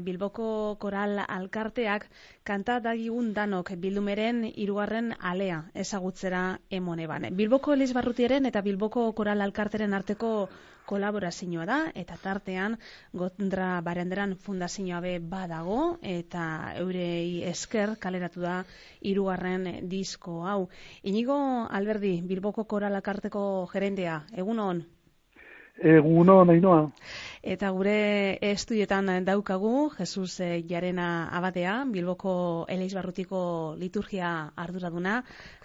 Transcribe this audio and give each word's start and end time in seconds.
Bilboko 0.00 0.76
Koral 0.80 1.18
Alkarteak 1.26 2.06
kanta 2.44 2.80
dagigun 2.80 3.32
danok 3.34 3.72
bildumeren 3.84 4.44
hirugarren 4.54 5.14
alea 5.20 5.62
ezagutzera 5.74 6.44
emone 6.70 7.06
bane. 7.06 7.30
Bilboko 7.30 7.74
Elizbarrutieren 7.74 8.46
eta 8.46 8.62
Bilboko 8.62 9.12
Koral 9.12 9.42
Alkarteren 9.42 9.94
arteko 9.94 10.30
kolaborazioa 10.86 11.64
da 11.68 11.78
eta 11.94 12.16
tartean 12.22 12.76
Gondra 13.12 13.68
Barenderan 13.84 14.34
fundazioa 14.46 15.00
be 15.04 15.14
badago 15.18 15.78
eta 16.14 16.46
eurei 16.80 17.42
esker 17.52 17.96
kaleratu 18.00 18.44
da 18.44 18.56
hirugarren 19.00 19.88
disko 19.88 20.42
hau. 20.46 20.68
Inigo 21.02 21.38
Alberdi 21.70 22.20
Bilboko 22.22 22.64
Koral 22.64 23.00
Alkarteko 23.00 23.44
gerendea, 23.72 24.20
egunon. 24.44 24.84
Eguno, 25.82 26.44
nahi 26.44 26.60
noa. 26.60 26.90
Eta 27.44 27.68
gure 27.76 28.38
estudietan 28.40 29.10
daukagu, 29.26 29.90
Jesus 29.98 30.38
eh, 30.40 30.62
Jarena 30.64 31.28
abatea, 31.36 31.74
Bilboko 31.92 32.64
Eleizbarrutiko 32.72 33.74
liturgia 33.76 34.30
arduraduna. 34.56 35.18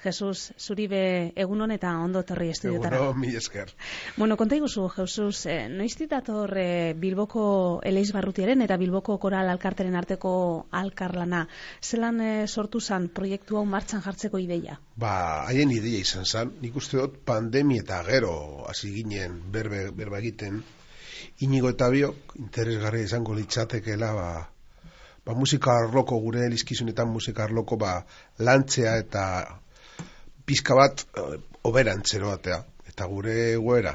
Jesus, 0.03 0.51
zuri 0.59 0.87
be 0.91 1.01
egunon 1.39 1.71
eta 1.71 1.93
ondo 2.03 2.23
torri 2.27 2.49
estudiotara. 2.51 2.97
Eguno, 2.97 3.13
mi 3.19 3.31
esker. 3.35 3.71
Bueno, 4.17 4.35
konta 4.35 4.57
iguzu, 4.59 4.89
Jesus, 4.95 5.45
eh, 5.45 5.69
noiz 5.69 5.93
ditator 5.99 6.51
eh, 6.57 6.93
Bilboko 6.99 7.45
Eleizbarrutiaren 7.83 8.65
eta 8.67 8.75
Bilboko 8.75 9.17
Koral 9.19 9.47
Alkarteren 9.47 9.95
arteko 9.95 10.33
alkarlana. 10.71 11.45
Zelan 11.79 12.19
eh, 12.19 12.47
sortu 12.47 12.81
zan 12.81 13.07
proiektu 13.07 13.55
hau 13.55 13.63
martxan 13.63 14.03
jartzeko 14.03 14.39
ideia? 14.43 14.81
Ba, 14.99 15.45
haien 15.47 15.71
ideia 15.71 16.03
izan 16.03 16.25
zan, 16.25 16.51
nik 16.59 16.75
uste 16.75 16.99
dut 16.99 17.21
pandemia 17.23 17.85
eta 17.85 18.01
gero 18.03 18.65
hasi 18.67 18.91
ginen 18.97 19.39
berbe, 19.51 19.85
berba 19.99 20.19
egiten, 20.23 20.61
inigo 21.45 21.71
eta 21.75 21.89
biok 21.93 22.35
interesgarri 22.39 23.03
izango 23.05 23.35
litzatekeela 23.37 24.11
ba, 24.15 24.29
ba 25.25 25.35
musika 25.35 25.75
arloko 25.83 26.19
gure 26.25 26.45
elizkizunetan 26.47 27.11
musika 27.11 27.45
arloko 27.45 27.77
ba, 27.77 27.93
lantzea 28.39 28.97
eta 29.03 29.23
pizka 30.45 30.75
bat 30.75 31.05
e, 31.13 31.25
oberantzero 31.69 32.31
batea 32.33 32.59
eta 32.89 33.07
gure 33.13 33.35
egoera 33.53 33.93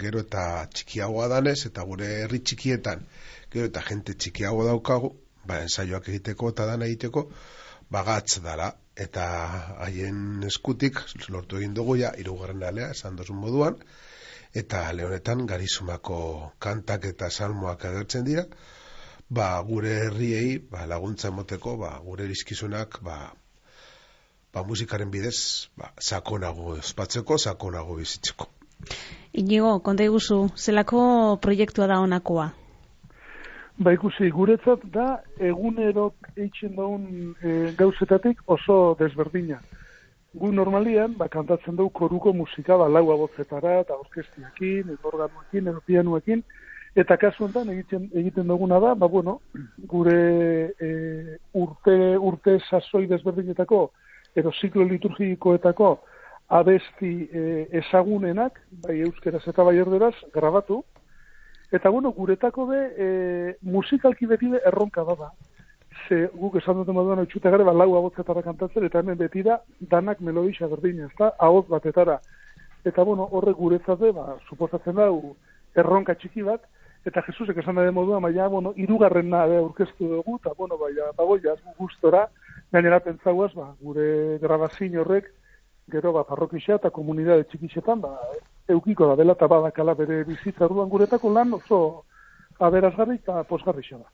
gero 0.00 0.22
eta 0.24 0.42
txikiagoa 0.72 1.28
danez 1.32 1.58
eta 1.70 1.84
gure 1.90 2.10
herri 2.22 2.40
txikietan 2.40 3.04
gero 3.52 3.68
eta 3.70 3.82
jente 3.88 4.14
txikiago 4.14 4.64
daukagu 4.68 5.12
ba 5.46 5.62
ensaioak 5.64 6.08
egiteko 6.12 6.52
eta 6.54 6.66
dana 6.72 6.86
egiteko 6.90 7.28
bagatz 7.90 8.40
dara. 8.42 8.72
Eta 8.96 9.24
haien 9.84 10.44
eskutik 10.48 10.98
lortu 11.28 11.58
egin 11.60 11.74
dugu 11.76 11.98
ja 12.00 12.14
irugarren 12.18 12.62
alea 12.64 12.92
esan 12.94 13.18
dozun 13.18 13.36
moduan 13.42 13.76
eta 14.54 14.92
lehonetan 14.92 15.46
garizumako 15.46 16.52
kantak 16.58 17.04
eta 17.04 17.30
salmoak 17.30 17.84
agertzen 17.84 18.24
dira 18.24 18.44
ba 19.28 19.60
gure 19.62 19.94
herriei 20.06 20.58
ba, 20.58 20.86
laguntza 20.86 21.28
emoteko 21.28 21.76
ba, 21.76 21.98
gure 22.04 22.24
erizkizunak 22.24 23.00
ba, 23.02 23.32
ba, 24.52 24.62
musikaren 24.62 25.10
bidez 25.10 25.68
ba, 25.76 25.92
sakonago 25.98 26.76
espatzeko, 26.76 27.38
sakonago 27.38 27.96
bizitzeko 27.96 28.46
Inigo, 29.32 29.78
konta 29.84 30.04
iguzu, 30.04 30.48
zelako 30.56 31.00
proiektua 31.42 31.86
da 31.90 31.98
honakoa? 32.00 32.46
Ba 33.78 33.92
ikusi, 33.92 34.30
guretzat 34.32 34.84
da 34.92 35.06
egunerok 35.50 36.30
eitzen 36.36 36.76
daun 36.76 37.34
e, 37.42 37.72
gauzetatik 37.76 38.40
oso 38.46 38.78
desberdina. 39.00 39.58
Gu 40.36 40.52
normalian, 40.52 41.14
ba, 41.16 41.28
kantatzen 41.32 41.76
dugu 41.76 41.92
koruko 41.96 42.32
musika, 42.36 42.76
ba, 42.76 42.88
laua 42.92 43.16
botzetara, 43.16 43.80
eta 43.84 43.96
orkestiakin, 43.96 44.92
eta 44.94 45.08
organuekin, 45.08 45.70
eta 45.72 45.84
pianuekin, 45.86 46.42
eta 46.96 47.16
kasu 47.20 47.46
honetan 47.46 47.70
egiten, 47.72 48.10
egiten 48.12 48.48
duguna 48.52 48.80
da, 48.82 48.94
ba, 48.94 49.08
bueno, 49.08 49.38
gure 49.88 50.18
e, 50.76 50.90
urte, 51.56 51.96
urte 52.30 52.58
sasoi 52.68 53.06
desberdinetako, 53.08 53.80
edo 54.36 54.52
ziklo 54.60 54.84
liturgikoetako, 54.90 55.94
abesti 56.58 57.14
e, 57.32 57.46
ezagunenak, 57.80 58.60
bai 58.84 59.00
euskeraz 59.08 59.46
eta 59.48 59.64
bai 59.64 59.78
erderaz, 59.80 60.14
grabatu, 60.34 60.82
Eta 61.72 61.88
bueno, 61.90 62.12
guretako 62.12 62.66
be, 62.66 62.80
e, 62.96 63.06
musikalki 63.62 64.26
beti 64.26 64.48
be 64.52 64.60
erronka 64.66 65.02
da 65.04 65.16
da. 65.18 65.30
Ze 66.08 66.28
guk 66.34 66.56
esan 66.60 66.78
dute 66.80 66.92
moduan 66.92 67.18
oitxuta 67.18 67.50
gare, 67.50 67.64
ba, 67.64 67.72
lau 67.74 67.88
agotzetara 67.98 68.42
kantatzen, 68.42 68.84
eta 68.86 69.02
hemen 69.02 69.18
beti 69.18 69.42
da, 69.42 69.60
danak 69.80 70.20
melodisa 70.20 70.68
berdina, 70.70 71.06
ez 71.06 71.18
da, 71.18 71.32
agot 71.38 71.68
batetara. 71.68 72.20
Eta 72.86 73.04
bueno, 73.04 73.28
horre 73.32 73.52
guretzate, 73.52 74.12
ba, 74.14 74.36
suposatzen 74.48 74.94
da, 74.94 75.08
erronka 75.74 76.14
txiki 76.14 76.46
bat, 76.46 76.62
eta 77.06 77.22
Jesusek 77.26 77.58
esan 77.62 77.78
da 77.78 77.90
moduan, 77.92 78.22
baina, 78.22 78.48
bueno, 78.48 78.72
irugarren 78.76 79.30
nahe 79.30 79.58
aurkeztu 79.58 80.10
dugu, 80.14 80.38
eta 80.42 80.54
bueno, 80.58 80.78
baina, 80.78 81.10
bagoia, 81.18 81.56
gustora, 81.78 82.26
gainera 82.72 83.00
pentsauaz, 83.00 83.52
ba, 83.54 83.72
gure 83.82 84.38
grabazin 84.42 84.98
horrek, 84.98 85.32
gero, 85.90 86.12
ba, 86.12 86.24
parrokixa 86.26 86.78
eta 86.80 86.90
komunidade 86.90 87.46
txikixetan, 87.50 88.00
ba, 88.02 88.14
eukiko 88.68 89.06
da 89.06 89.16
dela 89.16 89.36
eta 89.36 89.46
badakala 89.46 89.94
bere 89.94 90.22
bizitza 90.24 90.66
orduan 90.66 90.88
guretako 90.90 91.30
lan 91.32 91.54
oso 91.54 91.80
aberazgarri 92.58 93.18
eta 93.20 93.42
posgarri 93.44 93.86
da. 93.90 94.06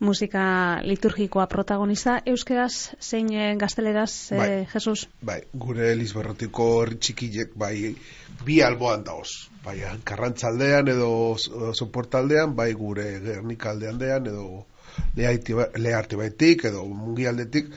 Musika 0.00 0.42
liturgikoa 0.82 1.44
protagonista, 1.46 2.14
euskeraz 2.26 2.94
zein 3.04 3.26
eh, 3.36 3.50
gazteleraz, 3.60 4.32
eh, 4.32 4.38
bai, 4.38 4.48
Jesus? 4.72 5.02
Bai, 5.20 5.36
gure 5.64 5.90
Elizberrotiko 5.92 6.68
txikilek 6.96 7.52
bai 7.60 7.74
bi 8.46 8.56
alboan 8.64 9.04
daoz. 9.04 9.28
Bai, 9.64 9.76
karrantzaldean 10.08 10.88
edo 10.94 11.12
soportaldean, 11.76 12.56
bai 12.56 12.72
gure 12.72 13.06
gernikaldean 13.26 14.00
dean 14.00 14.32
edo 14.32 14.64
leharti 15.76 16.16
baitik 16.16 16.64
edo 16.72 16.86
mungialdetik, 16.88 17.68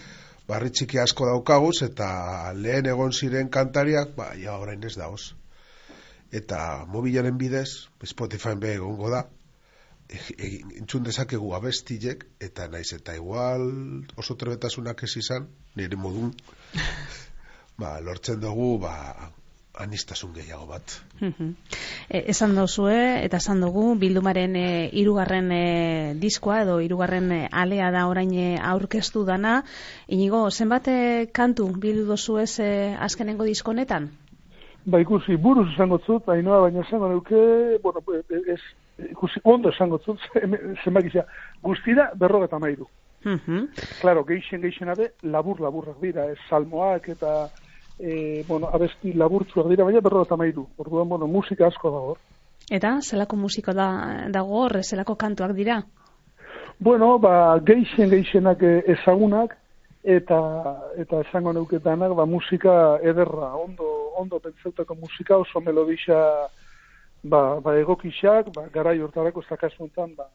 barri 0.47 0.71
txiki 0.71 1.03
asko 1.03 1.27
daukaguz 1.27 1.81
eta 1.91 2.09
lehen 2.55 2.87
egon 2.95 3.11
ziren 3.11 3.51
kantariak, 3.51 4.15
bai, 4.15 4.35
ja 4.47 4.55
orain 4.63 4.83
ez 4.87 4.95
daoz 4.95 5.33
eta 6.33 6.59
mobilaren 6.89 7.37
bidez, 7.37 7.89
Spotify 8.09 8.55
be 8.59 8.73
egongo 8.79 9.09
da, 9.13 9.21
e, 9.21 9.27
e, 9.27 9.42
entzun 10.09 11.03
dezakegu 11.03 11.53
abestilek, 11.55 12.25
eta 12.39 12.67
naiz 12.67 12.91
eta 12.93 13.15
igual 13.15 13.69
oso 14.17 14.35
trebetasunak 14.35 15.03
ez 15.03 15.15
izan, 15.17 15.47
nire 15.75 15.97
modun, 15.97 16.33
ba, 17.81 17.99
lortzen 18.01 18.41
dugu, 18.41 18.77
ba, 18.83 18.93
anistasun 19.73 20.33
gehiago 20.35 20.67
bat. 20.69 20.95
e, 22.09 22.23
esan 22.29 22.55
dozue, 22.55 22.97
eta 23.25 23.39
esan 23.41 23.61
dugu, 23.63 23.95
bildumaren 23.99 24.55
e, 24.55 24.89
irugarren 25.01 25.49
e, 25.51 25.63
diskoa, 26.21 26.61
edo 26.65 26.79
irugarren 26.81 27.31
e, 27.31 27.39
alea 27.51 27.89
da 27.91 28.05
orain 28.07 28.33
e, 28.33 28.49
aurkeztu 28.61 29.25
dana, 29.25 29.63
inigo, 30.07 30.45
zenbat 30.51 30.87
e, 30.87 30.99
kantu 31.33 31.71
bildu 31.73 32.05
dozu 32.11 32.37
ez 32.43 32.59
e, 32.59 32.69
azkenengo 32.99 33.49
diskonetan? 33.49 34.11
Ba 34.85 34.99
ikusi, 34.99 35.37
buruz 35.39 35.69
esango 35.73 35.97
zut, 36.05 36.27
hainoa, 36.29 36.67
baina 36.67 36.83
esango 36.85 37.09
neuke, 37.09 37.43
bueno, 37.81 38.03
e, 38.13 38.41
ez, 38.53 38.61
ikusi, 38.97 39.41
ondo 39.43 39.69
esango 39.69 39.99
zut, 39.99 40.19
zenbak 40.83 41.09
izia, 41.09 41.25
guztira 41.63 42.11
berrogeta 42.15 42.59
mairu. 42.59 42.87
Claro, 44.01 44.25
geixen, 44.27 44.61
geixen 44.61 44.89
abe, 44.91 45.13
labur, 45.23 45.61
laburrak 45.63 45.99
dira, 46.01 46.27
ez, 46.31 46.37
salmoak 46.49 47.07
eta, 47.15 47.33
e, 47.97 48.43
bueno, 48.47 48.67
abesti 48.73 49.13
laburtzuak 49.13 49.69
dira, 49.71 49.87
baina 49.87 50.03
berrogeta 50.03 50.37
mairu. 50.37 50.67
Orduan, 50.77 51.09
bueno, 51.09 51.27
musika 51.27 51.67
asko 51.67 51.91
dago. 51.91 52.17
Eta, 52.71 52.97
zelako 53.01 53.39
musiko 53.39 53.73
da, 53.75 53.89
dago 54.31 54.63
hor, 54.63 54.79
zelako 54.83 55.15
kantuak 55.15 55.55
dira? 55.55 55.81
Bueno, 56.79 57.17
ba, 57.19 57.59
geixen, 57.63 58.09
geixenak 58.11 58.63
ezagunak, 58.63 59.55
eta 60.03 60.39
eta 60.99 61.21
esango 61.23 61.53
neuketanak 61.53 62.11
ba 62.15 62.25
musika 62.25 62.99
ederra 63.01 63.55
ondo 63.55 64.11
ondo 64.19 64.39
pentsautako 64.39 64.95
musika 64.95 65.37
oso 65.37 65.61
melodisa 65.61 66.49
ba 67.23 67.59
ba 67.61 67.77
egokixak 67.79 68.51
ba 68.55 68.67
garai 68.73 68.99
hortarako 68.99 69.41
ez 69.41 70.15
ba 70.17 70.27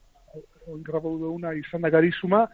grabau 0.83 1.17
duguna 1.17 1.53
izan 1.53 1.81
da 1.81 1.89
garizuma. 1.89 2.47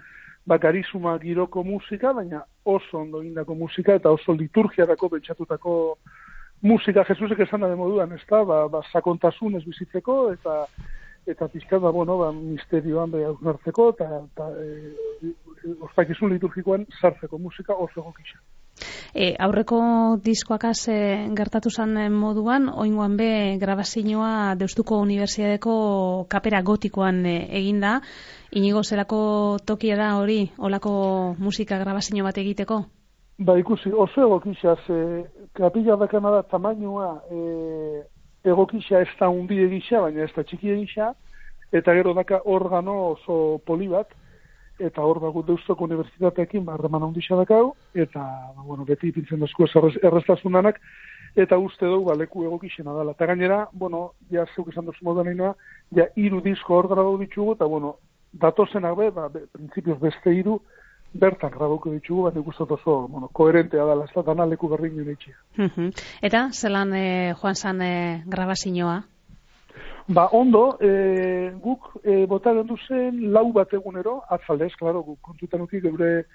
Ba 0.46 0.58
garizuma 0.58 1.18
giroko 1.20 1.64
musika 1.64 2.14
baina 2.14 2.44
oso 2.66 3.00
ondo 3.00 3.22
indako 3.24 3.56
musika 3.56 3.96
eta 3.96 4.12
oso 4.12 4.34
liturgiarako 4.34 5.10
pentsatutako 5.10 5.96
musika. 6.62 7.04
Jesusek 7.04 7.40
esan 7.40 7.62
da 7.62 7.76
moduan 7.76 8.12
ezta 8.14 8.44
ba 8.44 8.68
ba 8.68 8.82
sakontasunez 8.92 9.64
bizitzeko 9.66 10.32
eta 10.34 10.66
eta 11.28 11.48
pizkat 11.48 11.82
ba 11.82 11.92
bueno 11.92 12.18
ba 12.18 12.32
misterioan 12.32 13.12
be 13.12 13.26
hartzeko 13.26 13.90
eta 13.90 14.22
ta 14.36 14.50
e, 14.62 14.94
ospakizun 15.82 16.30
liturgikoan 16.34 16.86
sartzeko 17.02 17.38
musika 17.38 17.74
oso 17.74 18.02
gokisa. 18.02 18.38
E, 19.16 19.30
aurreko 19.40 19.78
diskoakaz 20.20 20.90
e, 20.92 20.96
gertatu 21.38 21.70
zen 21.72 21.96
moduan, 22.12 22.66
oingoan 22.68 23.14
be 23.16 23.30
grabazioa 23.62 24.58
Deustuko 24.60 24.98
Unibertsiadeko 25.00 25.76
kapera 26.28 26.60
gotikoan 26.62 27.22
e, 27.24 27.36
eginda, 27.62 28.02
inigo 28.52 28.84
zelako 28.84 29.20
tokia 29.64 29.96
da 29.96 30.10
hori, 30.18 30.50
olako 30.60 30.92
musika 31.40 31.80
grabazio 31.80 32.28
bat 32.28 32.42
egiteko? 32.44 32.82
Ba 33.40 33.56
ikusi, 33.60 33.94
oso 33.96 34.28
egokisa, 34.28 34.76
ze 34.86 35.00
kapila 35.56 35.96
dakana 35.96 36.36
da 36.36 36.44
tamainua 36.44 37.08
e, 37.32 38.04
egokisa 38.44 39.00
ez 39.00 39.16
da 39.18 39.30
undi 39.32 39.62
egisa, 39.64 40.02
baina 40.02 40.28
ez 40.28 40.34
da 40.36 40.44
txiki 40.44 40.76
egisa, 40.76 41.14
eta 41.72 41.96
gero 41.96 42.14
daka 42.20 42.42
organo 42.44 43.14
oso 43.14 43.62
poli 43.66 43.88
bat, 43.88 44.12
eta 44.80 45.02
hor 45.02 45.22
dago 45.24 45.44
deustoko 45.48 45.86
unibertsitateekin, 45.86 46.66
ba, 46.66 46.76
harreman 46.76 47.04
ondisa 47.04 47.36
dakau, 47.40 47.74
eta, 47.94 48.24
ba, 48.56 48.64
bueno, 48.64 48.86
beti 48.86 49.10
ipintzen 49.10 49.40
dazku 49.40 49.68
errestasunanak, 49.68 50.82
eta 51.36 51.58
uste 51.60 51.86
dugu, 51.86 52.10
ba, 52.10 52.18
leku 52.20 52.44
egokixena 52.46 52.96
dela. 52.98 53.16
Eta 53.16 53.30
gainera, 53.32 53.62
bueno, 53.74 54.12
ja, 54.32 54.46
zeuk 54.56 54.72
esan 54.74 54.86
duzu 54.90 55.06
modan 55.08 55.32
inoa, 55.32 55.54
ja, 55.96 56.10
iru 56.16 56.42
disko 56.44 56.76
hor 56.80 56.90
grabau 56.92 57.18
ditugu, 57.22 57.56
eta, 57.56 57.66
bueno, 57.72 57.96
datozenak 58.34 58.98
be, 59.00 59.10
ba, 59.16 59.30
be, 59.32 59.46
prinsipioz 59.54 60.00
beste 60.02 60.36
iru, 60.36 60.60
bertan 61.16 61.52
grabauko 61.54 61.94
ditugu, 61.94 62.28
bat 62.28 62.38
ikustot 62.42 62.72
oso, 62.76 63.00
bueno, 63.08 63.30
koherentea 63.32 63.86
dela, 63.88 64.04
ez 64.04 64.16
da, 64.16 64.26
dana 64.28 64.46
leku 64.46 64.68
berdin 64.68 65.16
Eta, 66.22 66.50
zelan 66.52 66.94
eh, 66.94 67.34
joan 67.40 67.56
zan 67.56 67.82
eh, 67.82 68.24
grabazioa? 68.28 69.04
Ba, 70.08 70.30
ondo, 70.32 70.78
e, 70.80 71.52
guk 71.58 72.00
e, 72.04 72.28
bota 72.30 72.52
gendu 72.54 72.76
zen 72.88 73.32
lau 73.34 73.48
bat 73.52 73.72
egunero, 73.74 74.20
atzaldez, 74.30 74.76
klaro, 74.78 75.02
guk 75.02 75.18
kontutan 75.26 75.64
uki 75.66 75.80
geure 75.82 76.28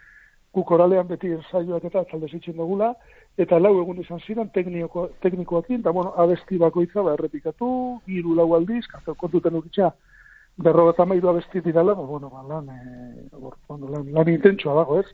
guk 0.51 0.71
oralean 0.75 1.07
beti 1.07 1.31
ensaioak 1.37 1.85
eta 1.87 2.01
atzaldez 2.01 2.33
itxen 2.35 2.57
dugula, 2.59 2.89
eta 3.39 3.61
lau 3.63 3.77
egun 3.79 4.01
izan 4.03 4.19
ziren 4.27 4.51
tekniko, 4.51 5.05
teknikoakin, 5.23 5.85
eta 5.85 5.93
bueno, 5.95 6.11
abesti 6.19 6.59
bakoitza, 6.59 7.05
ba, 7.07 7.15
errepikatu, 7.15 7.69
hiru 8.11 8.35
lau 8.35 8.49
aldiz, 8.59 8.83
kafe, 8.91 9.15
kontutan 9.21 9.61
ukitza, 9.61 9.93
berro 10.59 10.89
eta 10.91 11.07
mairu 11.07 11.31
abesti 11.31 11.63
dirala, 11.63 11.95
ba, 11.95 12.09
bueno, 12.11 12.33
ba, 12.35 12.43
lan, 12.49 12.75
e, 12.75 13.29
or, 13.39 13.55
bueno, 13.69 13.93
lan, 13.95 14.11
lan 14.17 14.33
intentsua 14.35 14.75
dago, 14.81 14.99
ez? 14.99 15.07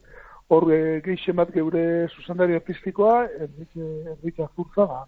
Hor, 0.49 0.71
e, 0.73 1.03
geixen 1.05 1.37
bat 1.37 1.53
geure 1.53 2.09
zuzendari 2.09 2.57
artistikoa, 2.57 3.27
Enrique, 3.37 3.93
Enrique 4.17 4.49
Azurza, 4.49 4.89
ba, 4.89 5.05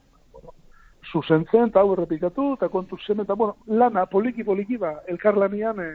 zuzentzen, 1.12 1.68
eta 1.70 1.80
hau 1.80 1.92
errepikatu, 1.94 2.54
eta 2.56 2.68
kontu 2.72 2.98
zen, 3.06 3.20
eta 3.24 3.34
bueno, 3.34 3.56
lana, 3.66 4.06
poliki, 4.06 4.44
poliki, 4.44 4.76
ba, 4.76 4.94
elkarlanian 5.08 5.80
e, 5.80 5.88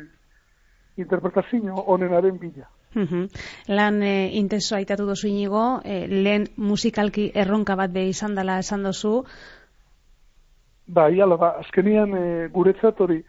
interpretazio 0.98 1.76
honenaren 1.88 2.40
bila. 2.40 2.70
Lan 3.68 4.04
e, 4.06 4.30
intenso 4.38 4.76
aitatu 4.76 5.06
dozu 5.06 5.28
inigo, 5.28 5.82
e, 5.84 6.06
lehen 6.08 6.48
musikalki 6.58 7.32
erronka 7.34 7.76
bat 7.76 7.94
be 7.94 8.06
izan 8.10 8.36
dela 8.36 8.60
esan 8.62 8.84
dozu? 8.84 9.24
Ba, 10.88 11.10
iala, 11.10 11.38
ba, 11.38 11.56
azkenian 11.64 12.14
e, 12.18 12.26
guretzat 12.54 13.02
hori, 13.02 13.22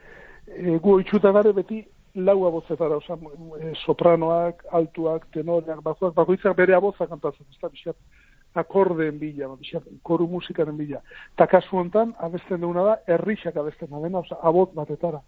e, 0.46 0.78
gu 0.78 0.98
oitzuta 0.98 1.32
gare 1.32 1.52
beti 1.56 1.82
lau 2.14 2.44
abozetara, 2.46 3.00
oza, 3.00 3.16
e, 3.60 3.72
sopranoak, 3.84 4.64
altuak, 4.72 5.26
tenoreak, 5.34 5.80
bakoak, 5.82 6.14
bakoitzak 6.14 6.56
bere 6.56 6.76
abozak 6.76 7.08
kantatzen, 7.10 7.46
ez 7.50 7.58
da, 7.62 7.96
akordeen 8.54 9.18
bila, 9.18 9.48
ba, 9.48 9.80
koru 10.02 10.26
musikaren 10.30 10.76
bila. 10.76 11.00
Ta 11.36 11.46
kasu 11.46 11.76
hontan 11.76 12.14
abesten 12.18 12.60
duguna 12.60 12.84
da, 12.84 12.96
errixak 13.16 13.56
abesten 13.56 13.90
da 13.90 14.18
oza, 14.18 14.38
abot 14.42 14.74
batetara. 14.74 15.20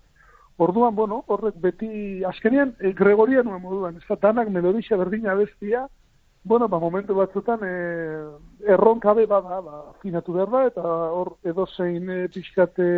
Orduan, 0.58 0.94
bueno, 0.96 1.22
horrek 1.28 1.58
beti, 1.60 2.24
azkenean, 2.24 2.74
e, 2.80 2.92
gregorian 2.96 3.48
moduan, 3.60 3.96
ez 3.96 4.06
da, 4.08 4.16
danak 4.28 4.48
melodixa 4.48 4.96
berdina 4.96 5.32
abestia, 5.32 5.86
bueno, 6.44 6.68
ba, 6.68 6.78
momentu 6.78 7.14
batzutan, 7.14 7.60
e, 7.60 7.74
erronkabe 8.72 9.26
bada, 9.26 9.60
ba, 9.60 9.82
finatu 10.00 10.32
behar 10.32 10.50
da, 10.54 10.64
eta 10.70 10.96
hor 11.18 11.34
edo 11.44 11.66
zein 11.76 12.08
e, 12.08 12.18
pixkate 12.32 12.88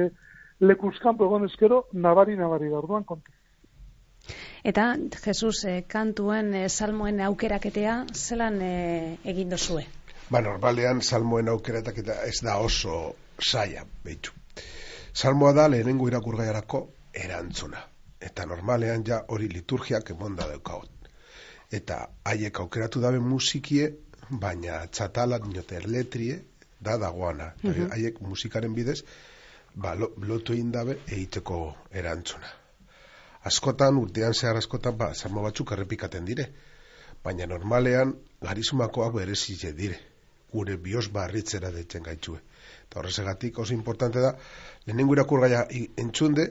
lekuzkampo 0.61 1.27
egon 1.27 1.49
ezkero, 1.49 1.85
nabari, 1.93 2.37
nabari 2.37 2.71
da, 2.71 2.79
orduan 2.79 3.09
kontu. 3.09 3.35
Eta, 4.63 4.93
Jesus, 5.25 5.65
e, 5.65 5.81
kantuen 5.91 6.53
e, 6.55 6.69
salmoen 6.69 7.23
aukeraketea, 7.27 8.05
zelan 8.15 8.63
e, 8.63 8.75
egin 9.25 9.51
dozue? 9.51 9.87
Ba, 10.29 10.41
normalean, 10.45 11.01
salmoen 11.01 11.49
aukeratak 11.49 12.03
eta 12.03 12.15
ez 12.29 12.43
da 12.45 12.59
oso 12.61 12.95
saia, 13.41 13.85
behitu. 14.05 14.35
Salmoa 15.17 15.55
da 15.57 15.69
lehenengo 15.73 16.09
irakurgaiarako 16.11 16.81
erantzuna. 17.15 17.81
Eta 18.21 18.45
normalean 18.51 19.07
ja 19.07 19.23
hori 19.35 19.49
liturgiak 19.49 20.11
emonda 20.13 20.49
daukagot. 20.51 21.09
Eta 21.73 21.97
haiek 22.29 22.61
aukeratu 22.61 23.01
dabe 23.01 23.23
musikie, 23.25 23.89
baina 24.29 24.83
txatala 24.87 25.39
dinote 25.47 25.81
letrie, 25.87 26.37
da 26.81 26.99
dagoana. 27.01 27.53
Mhm. 27.63 27.89
Haiek 27.95 28.21
musikaren 28.21 28.75
bidez, 28.75 29.01
ba, 29.75 29.95
lotu 29.97 30.53
egin 30.53 30.73
dabe 30.73 30.99
egiteko 31.07 31.63
erantzuna. 32.03 32.53
Askotan, 33.49 33.97
urtean 33.97 34.35
zehar 34.35 34.61
askotan, 34.61 34.99
ba, 34.99 35.15
salmo 35.15 35.43
batzuk 35.43 35.73
errepikaten 35.73 36.29
dire. 36.29 36.51
Baina 37.25 37.47
normalean, 37.47 38.15
garizumakoak 38.45 39.15
berezile 39.15 39.73
dire 39.73 39.99
gure 40.53 40.77
bios 40.77 41.09
barritzera 41.13 41.71
deitzen 41.75 42.03
gaitxue. 42.03 42.41
Eta 42.87 43.01
horrezegatik 43.01 43.59
oso 43.59 43.75
importante 43.75 44.21
da, 44.25 44.35
lehenengo 44.87 45.17
irakur 45.17 45.45
gaia 45.45 45.67
entzunde, 46.05 46.47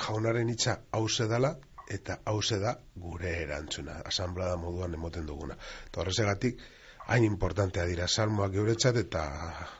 jaunaren 0.00 0.50
hitza 0.52 0.80
hause 0.96 1.26
dala, 1.30 1.56
eta 1.90 2.20
hause 2.30 2.60
da 2.62 2.76
gure 2.96 3.32
erantzuna, 3.42 3.98
asamblada 4.06 4.56
moduan 4.56 4.94
emoten 4.94 5.26
duguna. 5.26 5.56
Eta 5.88 6.04
horrezegatik, 6.04 6.62
hain 7.10 7.24
importantea 7.26 7.84
dira 7.90 8.06
salmoak 8.06 8.52
geuretzat 8.54 9.00
eta 9.02 9.24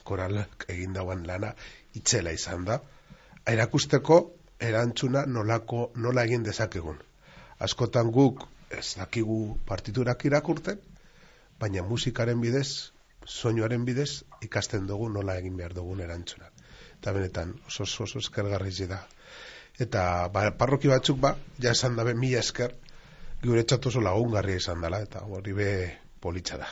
koralak 0.04 0.66
egin 0.74 0.96
dauan 0.96 1.26
lana 1.26 1.52
itzela 1.94 2.32
izan 2.34 2.64
da. 2.66 2.80
Airakusteko 3.46 4.18
erantzuna 4.70 5.24
nolako, 5.26 5.90
nola 5.96 6.24
egin 6.26 6.42
dezakegun. 6.46 6.98
Askotan 7.66 8.10
guk 8.10 8.42
ez 8.70 8.96
dakigu 8.98 9.38
partiturak 9.66 10.24
irakurten, 10.26 10.80
baina 11.60 11.84
musikaren 11.86 12.40
bidez 12.40 12.90
soinuaren 13.26 13.84
bidez 13.84 14.24
ikasten 14.42 14.86
dugu 14.86 15.08
nola 15.08 15.36
egin 15.38 15.56
behar 15.56 15.74
dugun 15.74 16.00
erantzuna. 16.00 16.50
Eta 16.98 17.12
benetan, 17.16 17.54
oso 17.66 17.84
oso, 17.84 18.04
oso 18.04 18.18
eskergarri 18.18 18.86
da. 18.86 19.00
Eta 19.78 20.28
ba, 20.32 20.50
parroki 20.52 20.88
batzuk 20.88 21.18
ba, 21.20 21.36
ja 21.58 21.72
esan 21.72 21.96
dabe 21.96 22.14
mila 22.14 22.38
esker, 22.40 22.74
gure 23.42 23.64
oso 23.86 24.00
lagungarria 24.00 24.56
izan 24.56 24.80
dela, 24.80 25.00
eta 25.00 25.24
hori 25.24 25.52
be 25.52 25.70
politxa 26.20 26.58
da. 26.60 26.68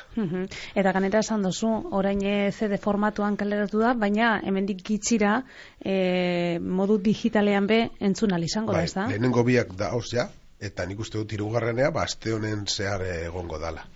Eta 0.74 0.92
ganeta 0.92 1.22
esan 1.24 1.42
duzu, 1.42 1.70
orain 1.96 2.20
CD 2.52 2.76
formatuan 2.78 3.36
kaleratu 3.36 3.80
da, 3.80 3.94
baina 3.94 4.40
hemendik 4.44 4.82
gitxira 4.84 5.42
e, 5.80 6.58
modu 6.60 6.98
digitalean 6.98 7.66
be 7.66 7.80
entzun 8.00 8.36
izango 8.42 8.72
da, 8.72 8.78
bai, 8.78 8.84
ez 8.84 8.94
da? 8.94 9.06
Lehenengo 9.08 9.44
biak 9.44 9.72
da, 9.76 9.92
ja, 10.12 10.28
eta 10.60 10.84
nik 10.86 11.00
uste 11.00 11.18
dut 11.18 11.32
irugarrenea, 11.32 11.90
ba, 11.90 12.02
azte 12.04 12.34
honen 12.34 12.66
zehar 12.66 13.02
egongo 13.06 13.58
dala. 13.58 13.86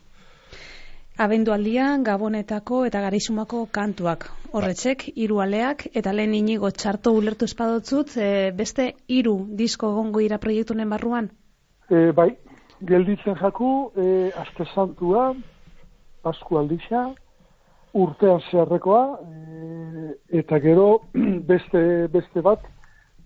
Abendualdian 1.20 2.02
Gabonetako 2.04 2.86
eta 2.88 3.00
Garizumako 3.04 3.66
kantuak. 3.70 4.30
Horretzek, 4.56 5.04
hiru 5.16 5.40
aleak, 5.44 5.84
eta 5.94 6.12
lehen 6.12 6.32
inigo 6.34 6.70
txarto 6.70 7.12
ulertu 7.12 7.44
espadotzut, 7.44 8.16
e, 8.16 8.50
beste 8.56 8.94
hiru 9.08 9.34
disko 9.58 9.92
gongo 9.92 10.20
ira 10.24 10.38
proiektunen 10.38 10.88
barruan? 10.88 11.28
E, 11.90 12.12
bai, 12.16 12.30
gelditzen 12.88 13.36
jaku, 13.40 13.92
e, 13.96 14.30
azte 14.40 14.64
santua, 14.74 15.34
pasku 16.24 16.58
aldixa, 16.58 17.04
urtean 17.92 18.40
zeharrekoa, 18.50 19.02
e, 19.20 20.16
eta 20.40 20.60
gero 20.64 20.88
beste, 21.52 22.08
beste 22.08 22.40
bat, 22.40 22.64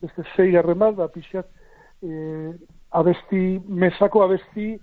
beste 0.02 0.26
zei 0.34 0.50
bat, 0.74 0.96
da 0.98 1.06
pixat, 1.06 1.46
e, 2.02 2.52
abesti, 2.90 3.60
mesako 3.68 4.24
abesti, 4.26 4.74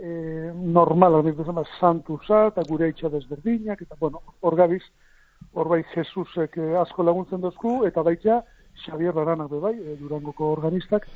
e, 0.00 0.52
normal, 0.54 1.14
hori 1.14 1.32
dut 1.36 1.46
zama, 1.46 1.64
santuza, 1.78 2.46
eta 2.50 2.64
gure 2.68 2.88
itxa 2.90 3.10
desberdinak, 3.12 3.82
eta 3.84 3.98
bueno, 4.00 4.22
hor 4.40 4.56
gabiz, 4.56 4.82
hor 5.52 5.68
bai 5.68 5.82
Jesusek 5.94 6.56
eh, 6.58 6.72
asko 6.80 7.04
laguntzen 7.04 7.40
dozku, 7.40 7.80
eta 7.88 8.02
baita 8.06 8.40
Xavier 8.84 9.12
Baranak 9.16 9.52
bai, 9.62 9.74
e, 9.76 9.96
durangoko 10.00 10.52
organistak, 10.56 11.06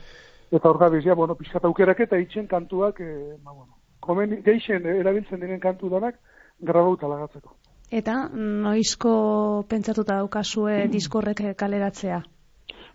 eta 0.53 0.69
hor 0.69 0.79
gabiz, 0.79 1.05
ja, 1.07 1.17
bueno, 1.17 1.37
pixkat 1.39 1.65
aukerak 1.65 2.05
eta 2.07 2.21
itxen 2.21 2.47
kantuak, 2.51 3.01
e, 3.01 3.39
ba, 3.45 3.53
bueno, 3.53 3.79
komen, 4.05 4.41
geixen 4.45 4.85
erabiltzen 4.99 5.41
diren 5.41 5.63
kantu 5.63 5.89
danak, 5.93 6.21
grabauta 6.61 7.09
lagatzeko. 7.09 7.57
Eta 7.95 8.29
noizko 8.35 9.65
pentsatuta 9.69 10.19
daukazue 10.21 10.87
diskorrek 10.93 11.45
kaleratzea? 11.57 12.23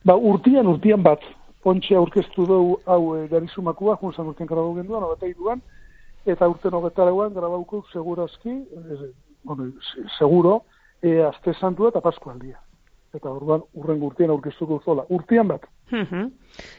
Ba, 0.05 0.15
urtian, 0.15 0.67
urtian 0.67 1.03
bat, 1.03 1.23
Pontxe 1.59 1.91
aurkeztu 1.99 2.45
dugu 2.47 2.77
hau 2.87 3.01
e, 3.17 3.25
garizumakua, 3.27 3.97
junzan 3.99 4.29
urtean 4.31 4.47
grabau 4.47 4.77
genduan, 4.77 5.03
hau 5.03 5.17
eta 5.17 5.27
eta 6.31 6.47
urten 6.49 6.73
hogetarauan 6.73 7.33
grabauko 7.33 7.83
segurazki, 7.93 8.49
e, 8.49 9.11
bueno, 9.43 9.71
seguro, 10.17 10.63
e, 11.01 11.21
azte 11.23 11.53
santua 11.59 11.89
eta 11.89 12.01
paskualdia. 12.01 12.59
Eta 13.13 13.31
orduan 13.31 13.63
urren 13.73 14.03
urtean 14.05 14.29
aurkeztuko 14.29 14.81
zola. 14.85 15.05
Urtean 15.09 15.47
bat. 15.49 15.65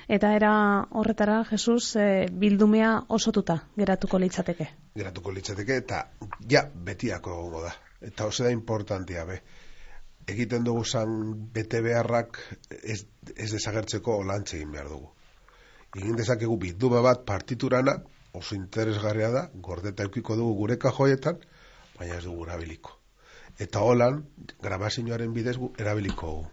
eta 0.08 0.34
era 0.36 0.52
horretara, 0.90 1.40
Jesus, 1.44 1.96
e, 1.96 2.26
bildumea 2.30 2.92
osotuta 3.08 3.58
geratuko 3.76 4.20
litzateke? 4.22 4.68
Geratuko 4.94 5.32
litzateke 5.34 5.80
eta 5.82 6.04
ja 6.50 6.62
betiako 6.74 7.34
gogo 7.42 7.64
da. 7.66 7.72
Eta 8.00 8.26
oso 8.26 8.44
da 8.44 8.52
importantia 8.54 9.24
be. 9.24 9.40
Egiten 10.30 10.62
dugu 10.64 10.84
zan 10.84 11.50
bete 11.52 11.80
beharrak 11.82 12.38
ez, 12.70 13.02
ez 13.34 13.50
desagertzeko 13.50 14.22
lantze 14.22 14.56
egin 14.60 14.70
behar 14.72 14.88
dugu. 14.88 15.10
Egin 15.96 16.14
dezakegu 16.16 16.56
bildume 16.56 17.02
bat 17.02 17.24
partiturana, 17.26 17.96
oso 18.32 18.54
interesgarria 18.54 19.30
da, 19.30 19.48
gordeta 19.54 20.06
eukiko 20.06 20.36
dugu 20.36 20.54
gure 20.62 20.78
kajoietan, 20.78 21.40
baina 21.98 22.16
ez 22.16 22.24
dugu 22.24 22.46
erabiliko. 22.46 22.96
Eta 23.58 23.82
holan, 23.84 24.22
grabazioaren 24.62 25.34
bidez 25.36 25.56
gu 25.58 25.72
erabiliko 25.78 26.32
dugu. 26.34 26.48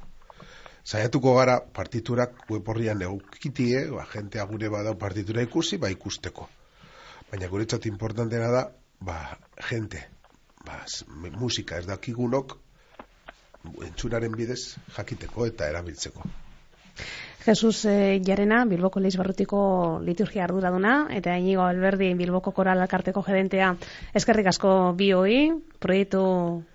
Zaiatuko 0.88 1.34
gara 1.36 1.58
partiturak 1.60 2.46
web 2.50 2.70
horrian 2.72 3.02
eukitie, 3.04 3.82
ba, 3.92 4.06
jentea 4.14 4.46
gure 4.48 4.70
badau 4.72 4.96
partitura 4.98 5.44
ikusi, 5.44 5.78
ba 5.78 5.90
ikusteko. 5.92 6.48
Baina 7.32 7.50
guretzat 7.52 7.86
importantena 7.92 8.48
da, 8.54 8.62
ba, 9.00 9.18
jente, 9.70 10.06
ba, 10.66 10.80
musika 11.36 11.78
ez 11.78 11.86
dakigunok, 11.90 12.56
entzunaren 13.90 14.36
bidez 14.40 14.78
jakiteko 14.96 15.48
eta 15.52 15.68
erabiltzeko. 15.68 16.24
Jesus 17.48 17.86
eh, 17.86 18.20
Jarena, 18.26 18.66
Bilboko 18.66 19.00
Leiz 19.00 19.16
Barrutiko 19.16 20.02
liturgia 20.04 20.44
arduraduna, 20.44 21.08
eta 21.16 21.38
inigo 21.40 21.64
Alberdi, 21.64 22.12
Bilboko 22.20 22.52
Koral 22.52 22.84
Alkarteko 22.84 23.24
gedentea, 23.24 23.70
eskerrik 24.14 24.52
asko 24.52 24.74
bi 25.00 25.14
hoi, 25.16 25.38
proiektu 25.80 26.22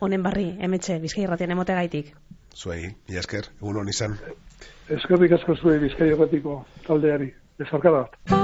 honen 0.00 0.24
barri, 0.24 0.48
emetxe, 0.64 0.96
bizkai 1.02 1.26
erratien 1.26 1.52
emote 1.52 1.76
gaitik. 1.76 2.14
Zuei, 2.56 2.94
mila 3.08 3.20
esker, 3.20 3.52
egun 3.60 3.82
hon 3.82 3.92
izan. 3.92 4.16
Eskerrik 4.88 5.36
asko 5.36 5.60
zuei 5.60 5.76
bizkai 5.84 6.08
erratiko 6.16 6.62
taldeari, 6.88 7.34
ezarkada 7.60 8.06
bat. 8.06 8.41